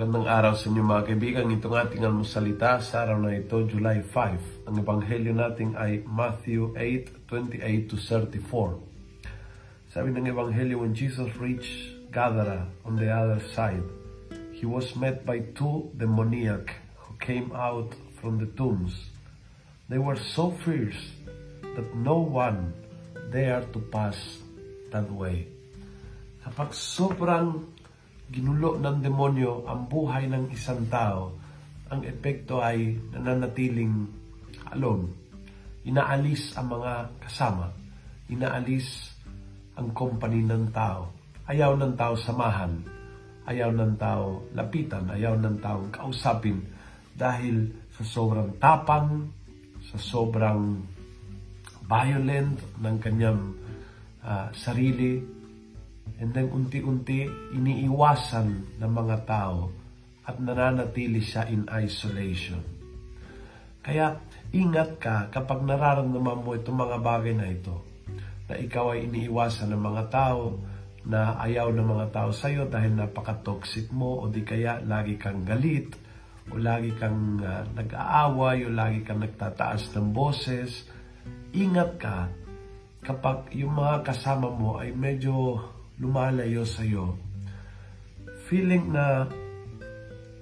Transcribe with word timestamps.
araw 0.00 0.56
sa 0.56 0.72
inyo 0.72 0.80
mga 0.80 1.12
kaibigan. 1.12 1.52
Itong 1.52 1.76
ating 1.76 2.00
almusalita 2.08 2.80
sa 2.80 3.04
araw 3.04 3.20
na 3.20 3.36
ito, 3.36 3.60
July 3.68 4.00
5. 4.00 4.72
Ang 4.72 4.80
ebanghelyo 4.80 5.36
natin 5.36 5.76
ay 5.76 6.00
Matthew 6.08 6.72
8, 6.72 7.28
28 7.28 7.92
to 7.92 8.00
34. 8.00 8.80
Sabi 9.92 10.08
ng 10.16 10.24
ebanghelyo, 10.24 10.80
when 10.80 10.96
Jesus 10.96 11.28
reached 11.36 12.00
Gadara 12.08 12.64
on 12.88 12.96
the 12.96 13.12
other 13.12 13.44
side, 13.52 13.84
he 14.56 14.64
was 14.64 14.96
met 14.96 15.28
by 15.28 15.44
two 15.52 15.92
demoniac 15.92 16.80
who 17.04 17.12
came 17.20 17.52
out 17.52 17.92
from 18.24 18.40
the 18.40 18.48
tombs. 18.56 19.12
They 19.92 20.00
were 20.00 20.16
so 20.16 20.56
fierce 20.64 21.12
that 21.76 21.92
no 21.92 22.24
one 22.24 22.72
dared 23.28 23.68
to 23.76 23.84
pass 23.92 24.16
that 24.96 25.12
way. 25.12 25.44
Kapag 26.40 26.72
sobrang 26.72 27.68
ginulo 28.30 28.78
ng 28.78 29.02
demonyo 29.02 29.66
ang 29.66 29.90
buhay 29.90 30.30
ng 30.30 30.54
isang 30.54 30.86
tao, 30.86 31.34
ang 31.90 32.06
epekto 32.06 32.62
ay 32.62 32.94
nananatiling 33.10 34.06
alone. 34.70 35.10
Inaalis 35.82 36.54
ang 36.54 36.70
mga 36.70 37.10
kasama. 37.18 37.66
Inaalis 38.30 39.10
ang 39.74 39.90
company 39.90 40.46
ng 40.46 40.70
tao. 40.70 41.10
Ayaw 41.50 41.74
ng 41.74 41.98
tao 41.98 42.14
samahan. 42.14 42.78
Ayaw 43.50 43.74
ng 43.74 43.98
tao 43.98 44.46
lapitan. 44.54 45.10
Ayaw 45.10 45.34
ng 45.34 45.58
tao 45.58 45.82
kausapin 45.90 46.62
dahil 47.10 47.66
sa 47.98 48.06
sobrang 48.06 48.54
tapang, 48.62 49.26
sa 49.90 49.98
sobrang 49.98 50.78
violent 51.90 52.54
ng 52.78 52.96
kanyang 53.02 53.50
uh, 54.22 54.46
sarili, 54.54 55.18
And 56.18 56.34
then 56.34 56.50
unti-unti 56.50 57.30
iniiwasan 57.54 58.80
ng 58.82 58.92
mga 58.92 59.16
tao 59.28 59.70
at 60.26 60.36
nananatili 60.42 61.22
siya 61.22 61.46
in 61.46 61.70
isolation. 61.70 62.62
Kaya 63.80 64.18
ingat 64.52 65.00
ka 65.00 65.30
kapag 65.32 65.64
nararamdaman 65.64 66.42
mo 66.42 66.52
itong 66.58 66.78
mga 66.78 66.98
bagay 67.00 67.34
na 67.38 67.48
ito 67.48 67.80
na 68.50 68.58
ikaw 68.58 68.98
ay 68.98 69.06
iniiwasan 69.06 69.70
ng 69.70 69.82
mga 69.82 70.04
tao 70.10 70.58
na 71.06 71.40
ayaw 71.40 71.72
ng 71.72 71.86
mga 71.86 72.06
tao 72.12 72.30
sa 72.34 72.52
iyo 72.52 72.68
dahil 72.68 72.92
napaka-toxic 72.92 73.88
mo 73.88 74.20
o 74.20 74.28
di 74.28 74.44
kaya 74.44 74.84
lagi 74.84 75.16
kang 75.16 75.48
galit 75.48 75.96
o 76.52 76.60
lagi 76.60 76.92
kang 76.98 77.40
uh, 77.40 77.64
nag-aaway 77.72 78.66
o 78.66 78.68
lagi 78.68 79.00
kang 79.00 79.22
nagtataas 79.24 79.96
ng 79.96 80.12
boses. 80.12 80.84
Ingat 81.56 81.90
ka 81.96 82.28
kapag 83.00 83.48
yung 83.56 83.80
mga 83.80 84.04
kasama 84.04 84.52
mo 84.52 84.76
ay 84.76 84.92
medyo 84.92 85.56
lumalayo 86.00 86.64
sa 86.64 86.80
iyo, 86.82 87.20
feeling 88.48 88.90
na 88.90 89.28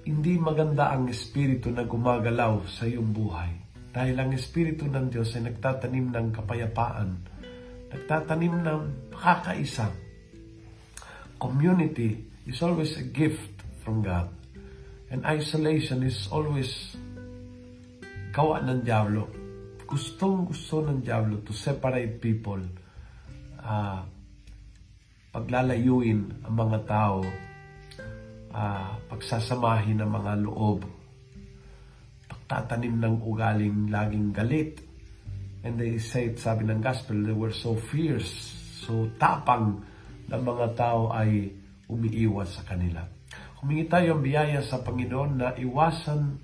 hindi 0.07 0.39
maganda 0.41 0.89
ang 0.89 1.11
espiritu 1.11 1.69
na 1.69 1.85
gumagalaw 1.85 2.65
sa 2.65 2.87
iyong 2.89 3.13
buhay. 3.13 3.51
Dahil 3.93 4.15
ang 4.17 4.31
espiritu 4.33 4.87
ng 4.87 5.11
Diyos 5.11 5.35
ay 5.37 5.51
nagtatanim 5.51 6.09
ng 6.09 6.27
kapayapaan, 6.33 7.09
nagtatanim 7.91 8.55
ng 8.65 8.81
pakakaisa. 9.13 9.91
Community 11.37 12.17
is 12.49 12.57
always 12.65 12.97
a 12.97 13.05
gift 13.05 13.53
from 13.85 14.01
God. 14.01 14.31
And 15.09 15.25
isolation 15.25 16.05
is 16.05 16.29
always 16.29 16.95
gawa 18.33 18.61
ng 18.65 18.85
Diablo. 18.85 19.29
Gustong 19.89 20.45
gusto 20.45 20.85
ng 20.85 21.01
Diablo 21.01 21.41
to 21.41 21.53
separate 21.53 22.21
people. 22.21 22.61
Uh, 23.57 24.05
paglalayuin 25.29 26.45
ang 26.45 26.55
mga 26.57 26.79
tao, 26.89 27.21
uh, 28.49 28.91
pagsasamahin 29.13 30.01
ng 30.01 30.09
mga 30.09 30.33
loob, 30.41 30.85
pagtatanim 32.25 32.97
ng 32.97 33.15
ugaling 33.21 33.93
laging 33.93 34.33
galit. 34.33 34.81
And 35.61 35.75
they 35.75 35.99
say, 35.99 36.33
sabi 36.39 36.65
ng 36.65 36.79
gospel, 36.81 37.19
they 37.19 37.35
were 37.35 37.53
so 37.53 37.75
fierce, 37.75 38.31
so 38.81 39.11
tapang 39.19 39.83
na 40.31 40.39
mga 40.39 40.73
tao 40.73 41.11
ay 41.11 41.51
umiiwas 41.91 42.57
sa 42.57 42.63
kanila. 42.63 43.03
Humingi 43.59 43.91
tayo 43.91 44.15
ang 44.15 44.23
biyaya 44.23 44.63
sa 44.63 44.79
Panginoon 44.79 45.31
na 45.35 45.51
iwasan 45.59 46.39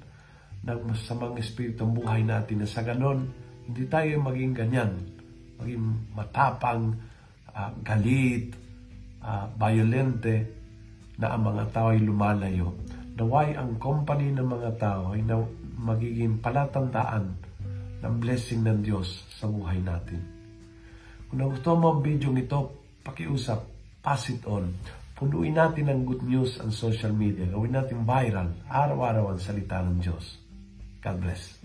ng 0.65 0.79
masamang 0.83 1.39
espiritu 1.39 1.87
ang 1.87 1.95
buhay 1.95 2.27
natin 2.27 2.65
na 2.65 2.67
sa 2.67 2.83
ganon, 2.83 3.29
hindi 3.65 3.87
tayo 3.87 4.19
maging 4.19 4.51
ganyan, 4.51 4.91
maging 5.61 6.11
matapang, 6.11 6.91
uh, 7.55 7.71
galit, 7.85 8.64
uh, 9.25 9.49
violente 9.57 10.45
na 11.17 11.33
ang 11.33 11.49
mga 11.49 11.73
tao 11.73 11.89
ay 11.89 11.99
lumalayo. 12.05 12.77
Naway 13.17 13.57
ang 13.57 13.81
company 13.81 14.29
ng 14.35 14.45
mga 14.45 14.71
tao 14.77 15.17
ay 15.17 15.25
na 15.25 15.41
magiging 15.81 16.37
palatandaan 16.39 17.33
ng 18.05 18.13
blessing 18.21 18.61
ng 18.61 18.79
Diyos 18.85 19.25
sa 19.33 19.49
buhay 19.49 19.81
natin. 19.81 20.21
Kung 21.25 21.41
nagustuhan 21.41 21.81
mo 21.81 21.87
ang 21.97 22.01
video 22.05 22.29
ito, 22.37 22.85
pakiusap, 23.01 23.65
pass 24.05 24.29
it 24.29 24.45
on. 24.45 24.69
Punuin 25.15 25.55
natin 25.55 25.87
ang 25.89 26.03
good 26.03 26.21
news 26.27 26.59
ang 26.59 26.75
social 26.75 27.15
media. 27.15 27.47
Gawin 27.47 27.73
natin 27.73 28.03
viral, 28.03 28.51
araw-araw 28.67 29.31
ang 29.31 29.39
salita 29.39 29.79
ng 29.79 30.03
Diyos. 30.03 30.37
God 30.99 31.17
bless. 31.23 31.64